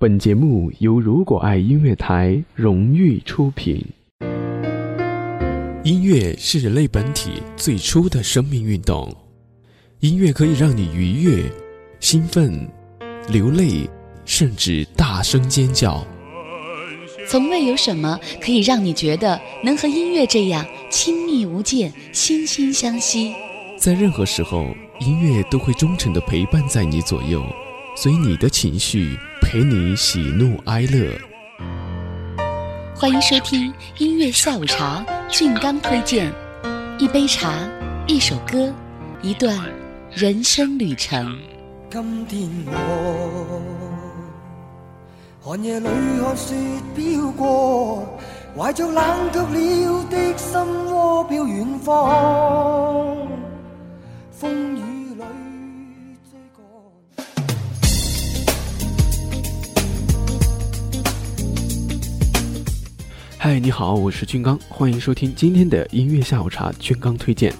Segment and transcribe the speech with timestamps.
[0.00, 3.84] 本节目由如果爱音乐台荣誉出品。
[5.84, 9.14] 音乐是人类本体最初的生命运动，
[9.98, 11.44] 音乐可以让你愉悦、
[12.00, 12.66] 兴奋、
[13.28, 13.86] 流泪，
[14.24, 16.02] 甚至大声尖叫。
[17.28, 23.34] 从未有什么可以让你觉得能和音乐这样亲密无间、惺惺相惜。
[23.76, 27.44] 在任何时候，音乐都会忠诚地陪伴在你左右，
[27.94, 29.14] 随你的情绪。
[29.50, 31.20] 陪你喜怒哀乐，
[32.94, 35.04] 欢迎收听音乐下午茶。
[35.28, 36.32] 俊刚推荐
[37.00, 37.52] 一杯茶，
[38.06, 38.72] 一首歌，
[39.22, 39.58] 一段
[40.12, 41.36] 人生旅程。
[41.90, 43.60] 今天我
[45.40, 45.88] 寒夜里
[46.20, 46.54] 看雪
[46.94, 48.06] 飘过，
[48.56, 50.60] 怀着冷却了的心
[50.92, 53.16] 窝飘远方。
[54.30, 54.99] 风雨。
[63.50, 66.70] 嗨，你好，我是俊刚，欢迎收听今天的音乐下午茶。
[66.78, 67.52] 俊刚推荐，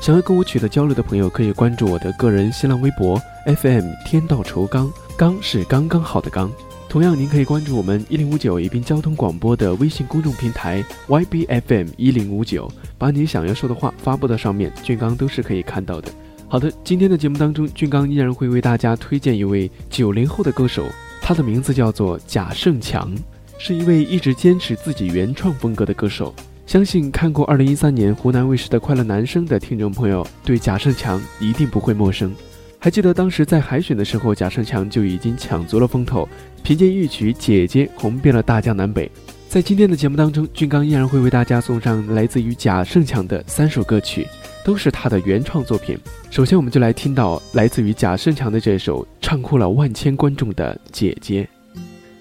[0.00, 6.50] 想要跟我取得交流的朋友，可以关注我的个人新浪微博 FM 天道酬刚，刚是刚刚好的刚。
[6.88, 16.10] 同样，您可以关注我们一零五九宜宾交通广播的微信公众平台 YBFM 一零五九，把你想要说的话发布到上面，俊刚都是可以看到的。
[16.48, 20.86] 好的，今天的节目当中，俊刚依然会为大家推荐一位九零后的歌手，
[21.20, 23.14] 他的名字叫做贾胜强。
[23.58, 26.32] 是一位一直坚持自己原创风格的歌手。
[26.64, 32.34] 相信看过2013年湖南卫视的《快乐男声》的听众朋友，对贾胜强一定不会陌生。
[32.78, 36.28] 还记得当时在海选的时候，贾胜强就已经抢足了风头，
[36.62, 39.10] 凭借一曲《姐姐》红遍了大江南北。
[39.48, 44.26] 在今天的节目当中，俊刚依然会为大家送上来自于贾胜强的三首歌曲，
[44.62, 45.98] 都是他的原创作品。
[46.30, 51.42] 首先，我们就来听到来自于贾胜强的这首唱哭了万千观众的《姐姐》。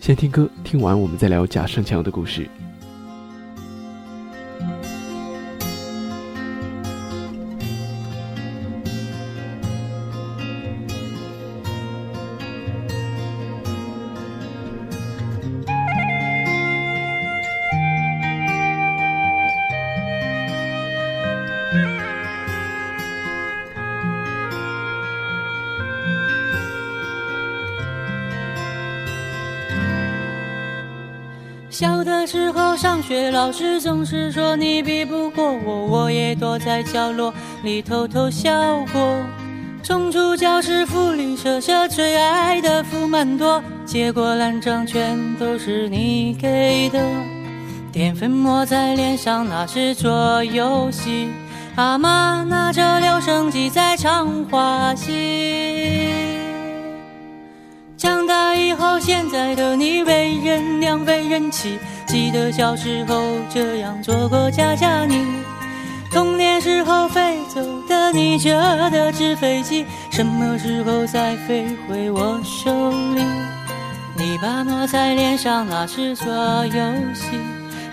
[0.08, 2.47] 先听歌，听完我们再聊贾胜强的故事。
[32.27, 37.33] 时候上学，老师总是说你比不过我，我也躲在角落
[37.64, 38.52] 里偷偷笑
[38.92, 39.17] 过。
[39.82, 46.99] 冲出教室，福利社社最爱的福满多，结果烂账全都是你给的。
[47.93, 51.30] 淀粉抹在脸上，那是做游戏。
[51.76, 56.04] 阿妈拿着留声机在唱花戏。
[57.95, 61.80] 长大以后，现在的你为人娘，为人妻。
[62.08, 65.26] 记得小时候这样做过家家你。
[66.10, 73.22] 童年时候飞走的你折的纸飞机，什么时候再飞回我手里？
[74.16, 76.26] 你把抹在脸上，那是做
[76.66, 76.73] 游
[77.14, 77.38] 戏。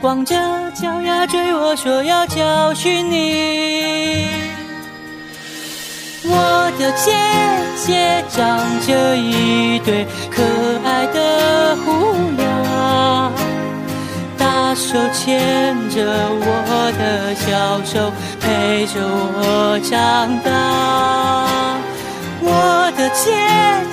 [0.00, 0.34] 光着
[0.72, 4.28] 脚丫追我说要教训你。
[6.26, 7.12] 我的姐
[7.84, 10.42] 姐长着一对可
[10.84, 12.13] 爱的虎牙，大
[14.74, 21.78] 手牵着我的小手，陪着我长大。
[22.40, 23.30] 我的姐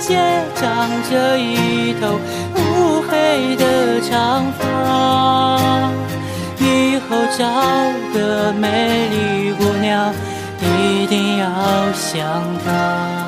[0.00, 0.18] 姐
[0.56, 2.18] 长着一头
[2.56, 5.88] 乌黑的长发，
[6.58, 7.40] 以后找
[8.12, 10.12] 个美丽姑娘。
[10.60, 11.46] 一定要
[11.92, 13.21] 像她。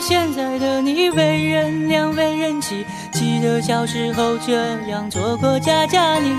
[0.00, 4.52] 现在的你为人娘，为人妻，记得小时候这
[4.88, 6.34] 样做过家家你。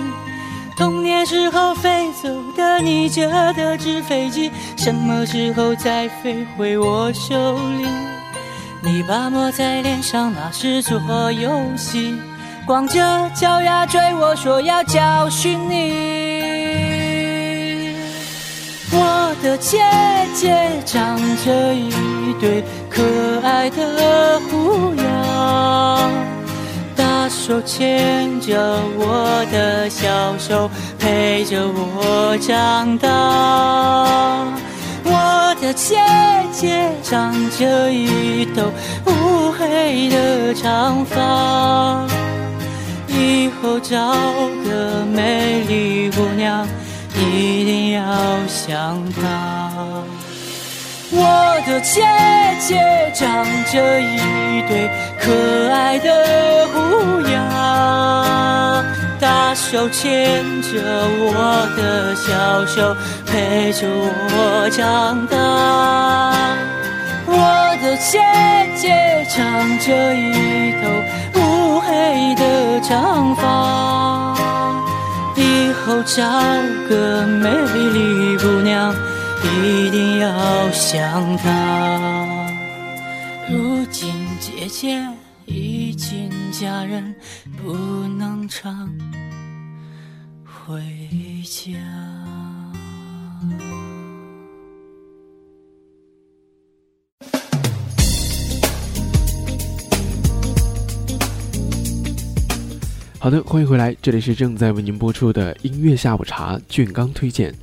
[0.75, 2.27] 童年时候飞走
[2.57, 7.85] 的你折的纸飞机，什么时候再飞回我手里？
[8.83, 12.15] 你把抹在脸上，那是做游戏。
[12.65, 16.11] 光着脚丫追我说要教训你。
[18.93, 19.79] 我的姐
[20.33, 21.91] 姐长着一
[22.39, 23.01] 对可
[23.43, 25.03] 爱的虎牙。
[27.33, 33.07] 手牵着我的小手，陪着我长大。
[35.03, 35.97] 我的姐
[36.51, 38.69] 姐长着一头
[39.05, 42.05] 乌黑的长发，
[43.07, 43.97] 以后找
[44.65, 46.67] 个美丽姑娘，
[47.15, 48.03] 一定要
[48.47, 50.03] 像她。
[51.21, 51.25] 我
[51.67, 52.01] 的姐
[52.59, 54.17] 姐长着一
[54.67, 54.89] 对
[55.19, 56.07] 可爱的
[56.73, 58.83] 虎牙，
[59.19, 59.53] 大。
[59.53, 60.69] 手牵着
[61.19, 61.33] 我
[61.77, 62.95] 的小手，
[63.25, 65.37] 陪着我长大。
[67.27, 67.33] 我
[67.81, 68.19] 的姐
[68.75, 69.39] 姐长
[69.79, 70.83] 着一头
[71.39, 71.41] 乌
[71.81, 71.89] 黑
[72.35, 74.35] 的长发，
[75.35, 76.23] 以后找
[76.89, 77.49] 个美
[77.93, 78.93] 丽姑娘，
[79.43, 82.49] 一定要想他。
[83.49, 85.07] 如今姐姐
[85.45, 87.13] 已经嫁人，
[87.57, 87.73] 不
[88.07, 88.89] 能常
[90.45, 90.81] 回
[91.43, 91.71] 家。
[103.19, 107.53] 好的，欢迎回来，这里是正在为您播出的音乐下午茶俊刚推荐。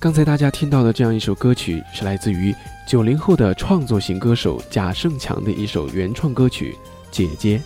[0.00, 2.54] 刚才大家听到的这样一首歌曲，是来自于
[2.86, 6.72] 九零后的创作型歌手贾盛强的一首原创歌曲
[7.10, 7.58] 《姐姐》。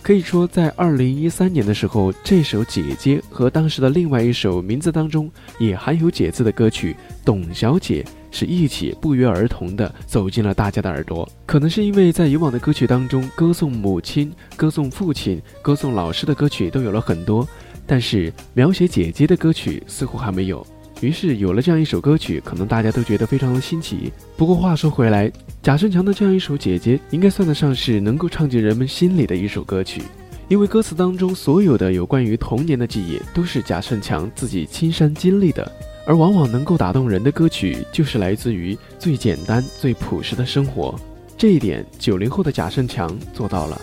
[0.00, 11.28] 可以说，在二零一三年的时候，这首《姐姐》和当时的另外一首名字当中也含有“姐”字的歌曲《董小姐》是一起不约而同的走进了大家的耳朵。
[11.44, 17.46] 可能是因为在以往的歌曲当中，歌颂母亲、歌颂父亲、歌颂老师的歌曲都有了很多，
[17.86, 20.66] 但是描写姐姐的歌曲似乎还没有。
[21.04, 24.10] 于是有了这样一首歌曲，可能大家都觉得非常的新奇。
[24.38, 25.30] 不过话说回来，
[25.62, 30.02] 贾盛强的这样一首《姐姐》，应该算得上是能够唱进人们心里的一首歌曲，
[30.48, 35.70] 因为歌词当中所有的有关于童年的记忆，都是贾盛强自己亲身经历的。
[36.06, 40.98] 而往往能够打动人的歌曲，就是来自于最简单、最朴实的生活。
[41.36, 43.80] 这一点，九零后的贾盛强做到了。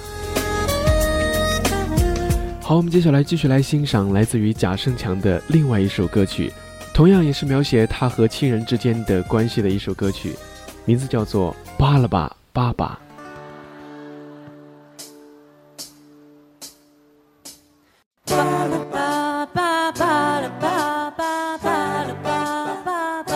[2.61, 6.51] 好，我们接下来继续来欣赏来自于贾盛强的另外一首歌曲。
[6.93, 10.35] 同样也是描写他和亲人之间的关系的一首歌曲，
[10.85, 12.99] 名字叫做《扒了吧，爸爸》。
[18.31, 23.33] 巴拉巴巴巴拉巴巴巴拉巴巴巴，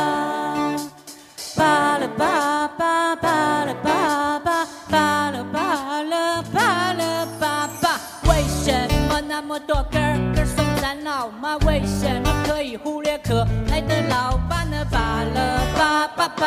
[1.56, 8.00] 巴拉巴巴巴拉巴巴巴拉巴拉巴拉巴巴。
[8.30, 8.72] 为什
[9.10, 9.98] 么那么多歌
[10.36, 11.58] 歌颂咱老妈？
[11.66, 12.35] 为什么
[12.66, 14.84] 以忽略可爱的老爸呢？
[14.90, 16.42] 巴拉巴巴巴，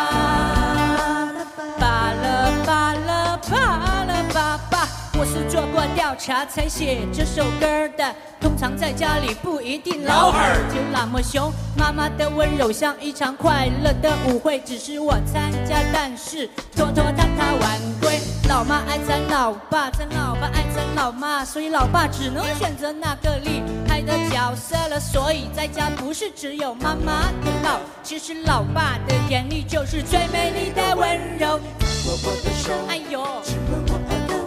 [1.79, 4.89] 巴拉巴拉巴拉巴巴。
[5.17, 18.19] 我是做过调查才写这首歌的，通常在家里不一定老二就那么凶，妈妈的温柔像一场快乐的舞会，只是我参加，但是拖拖沓沓晚归。
[18.49, 23.63] 老妈爱咱老爸，咱老爸爱咱老妈，所以老爸只能选择那个厉
[24.03, 24.99] 的角色了。
[24.99, 31.61] 所以在家不是只有妈妈的老，其实老爸的眼里就是最美丽的温柔。
[32.07, 33.23] 握我的手，哎呦，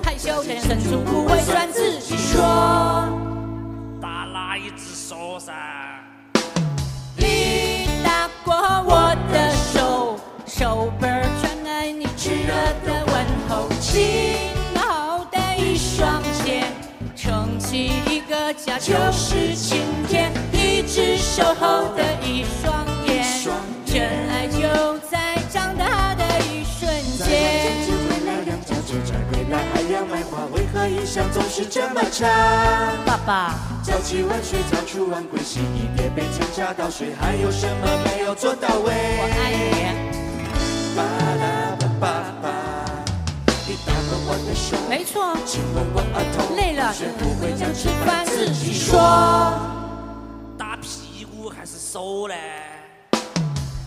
[0.03, 2.41] 害羞的忍住不会酸自己说。
[4.01, 5.53] 打哪一只手噻？
[7.15, 11.07] 你打过我的手，手背
[11.39, 12.53] 传来你炽热
[12.85, 13.67] 的问候，
[18.65, 23.25] 家就是晴天，一直守候的一双眼，
[23.85, 27.27] 真爱就在长大的一瞬间。
[27.87, 32.27] 就回来两脚就转回来，还要买花，为何印象总是这么差？
[33.03, 38.93] 爸爸，早起晚睡，早出晚归，洗衣叠被，强加倒水，还有什么没有做到位？
[38.93, 40.11] 我爱你。
[40.95, 42.07] 巴拉巴巴
[42.41, 42.60] 巴，你打过我的手，
[44.89, 45.33] 没错，
[46.57, 48.99] 累了学不会讲吃饭自自己己说说。
[50.57, 52.35] 打屁股还是手嘞？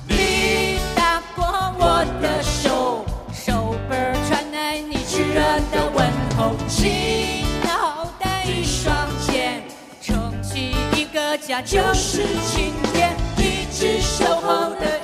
[0.08, 1.44] 你打过
[1.78, 8.94] 我的手，手背传来你炽热的问候，轻挠的一双
[9.26, 9.62] 肩，
[10.00, 14.98] 撑起一个家就是晴天，一直守候的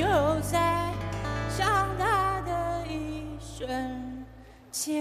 [0.00, 0.06] 就
[0.40, 0.90] 在
[1.58, 3.68] 长大的一瞬
[4.72, 4.98] 间。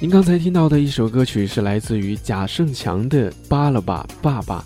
[0.00, 4.64] 您刚才听到的一首歌曲是来自于贾盛强的《扒了吧，爸爸》，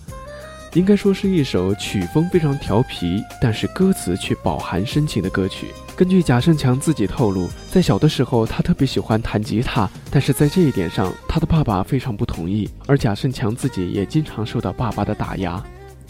[0.79, 5.67] 应该说是一首曲风非常调皮，但是歌词却饱含深情的歌曲。
[5.95, 15.63] 根据贾胜强自己透露，在小的时候，他特别喜欢弹吉他，但是在这一点上，他的爸爸非常不同意，而贾胜强自己也经常受到爸爸的打压。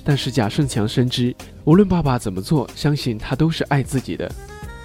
[0.05, 1.35] 但是贾胜强深知，
[1.65, 4.31] 无论爸爸怎么做，相信他都是爱自己的。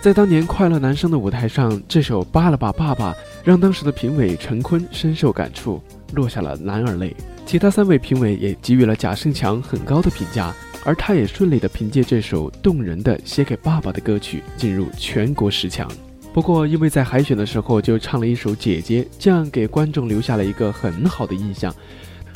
[0.01, 3.13] 在当年《快乐男声》的舞台上，这首《扒了吧爸爸》
[3.43, 5.81] 让当时的评委陈坤深受感触，
[6.13, 7.15] 落下了男儿泪。
[7.45, 10.53] 其他三位评委也给予了贾胜强很高的评价。
[10.87, 15.85] 而他也顺利的凭借这首动人的写给爸爸的歌曲进入全国十强。
[16.33, 21.75] 不过，因为在海选的时候就唱了一首《姐姐》，这样给观众留下了一个很好的印象，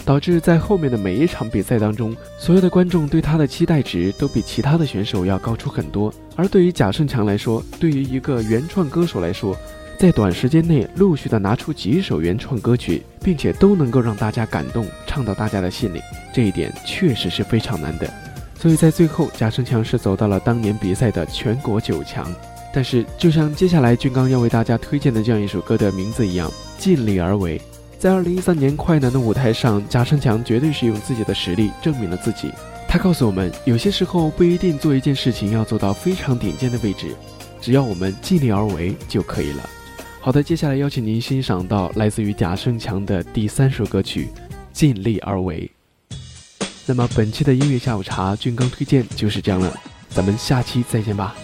[0.03, 6.13] 导致在后面的每一场比赛当中，所有的观众对他的期待值都比其他的选手要高出很多。
[6.35, 9.55] 而对于贾胜强来说，对于一个原创歌手来说，
[9.97, 16.01] 在短时间内陆续的拿出几首原创歌曲，并且都能够让大家感动，唱到大家的心里，
[16.33, 18.11] 这一点确实是非常难的。
[18.61, 22.31] 所以在最后，贾胜强是走到了当年比赛的全国九强。
[22.71, 27.59] 但是，就像接下来俊刚要为大家推荐的这样一首歌的名字一样，尽力而为。
[27.97, 32.51] 在二零一三年快男的舞台上，贾胜强绝对是用自己的实力证明了自己。
[32.87, 37.15] 他告诉我们，有些时候不一定做一件事情要做到非常顶尖的位置，
[37.59, 39.67] 只要我们尽力而为就可以了。
[40.19, 44.25] 好的，接下来邀请您欣赏到来自于贾胜强的第三首歌曲
[44.71, 45.65] 《尽力而为》。
[46.85, 49.73] 那么本期的音乐下午茶，俊刚推荐就是这样了，
[50.09, 51.35] 咱们下期再见吧。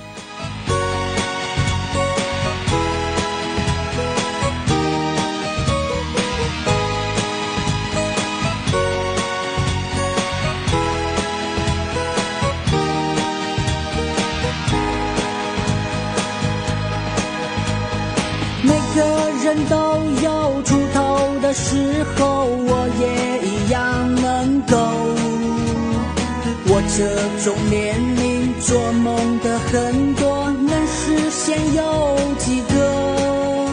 [26.97, 27.05] 这
[27.43, 33.69] 种年龄做梦的很多，能实现有几个？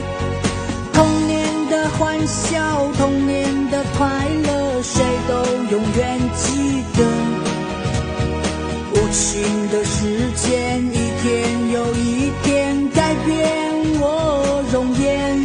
[0.92, 4.06] 童年的欢笑，童年的快
[4.44, 5.36] 乐，谁都
[5.70, 7.02] 永远记得。
[8.92, 13.40] 无情的时间，一天又一天改变
[14.00, 15.42] 我容颜。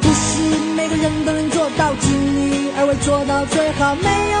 [0.00, 0.40] 不是
[0.74, 4.31] 每个人都能做到尽力而为，做到最好，没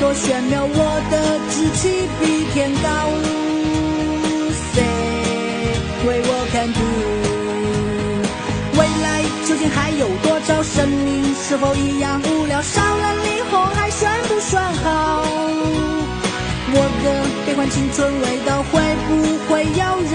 [0.00, 0.64] 多玄妙？
[0.64, 2.88] 我的志气比天高。
[4.74, 4.82] Say
[6.06, 6.78] 为我看图，
[8.78, 9.06] 未来
[9.46, 10.62] 究竟还有多少？
[10.62, 12.60] 生命是否一样无聊？
[12.62, 15.24] 少了灵魂还算不算好？
[16.76, 17.06] 我的
[17.46, 19.10] 悲欢青春味道会不
[19.46, 20.14] 会有人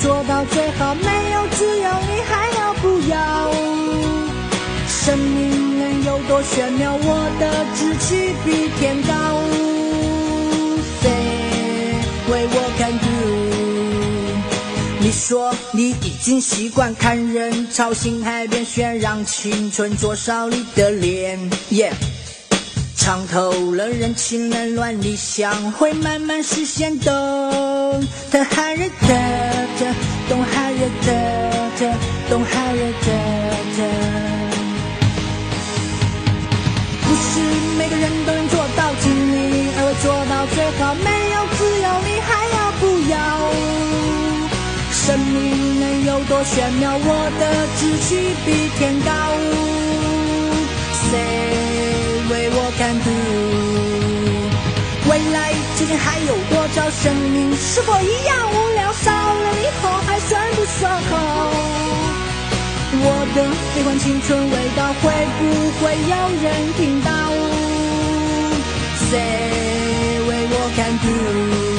[0.00, 0.94] 做到最好。
[0.94, 3.52] 没有自由，你还要不要？
[4.86, 6.94] 生命能有多玄妙？
[6.94, 9.12] 我的志气比天高。
[11.02, 11.10] Say
[12.30, 13.06] 为我看图。
[15.00, 21.38] 你说你已经习惯看人潮，心海边旋，让青春灼烧你的脸。
[21.70, 21.92] Yeah。
[22.96, 28.00] 尝透了人情冷暖，理想会慢慢实现的。
[28.30, 29.14] 他还热的
[29.82, 29.90] 的，
[30.28, 31.08] 东还热的
[31.78, 31.80] 的，
[32.30, 33.08] 东还热的
[33.76, 33.80] 的。
[37.02, 37.30] 不是
[37.76, 39.36] 每个人都能做到尽力
[39.76, 40.94] 而我，做到最好。
[40.94, 43.14] 没有自由，你还要不要？
[44.92, 46.82] 生命能有多玄妙？
[46.94, 47.06] 我
[47.40, 47.42] 的
[47.76, 48.06] 志气
[48.46, 48.48] 比
[48.78, 49.10] 天高。
[51.10, 51.16] Say
[52.30, 53.04] 为我看图，
[55.10, 55.36] 未来
[55.76, 56.88] 究竟还有多少？
[57.02, 58.80] 生命是否一样无聊？
[58.92, 59.71] 少了以后还
[60.28, 61.50] 算不算好？
[62.94, 63.38] 我的
[63.74, 65.02] 悲欢青春味道会
[65.38, 65.40] 不
[65.80, 67.10] 会有人听到
[69.10, 71.71] ？Say 为我看图。